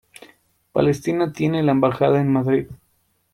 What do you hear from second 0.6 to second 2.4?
Palestina tiene una embajada en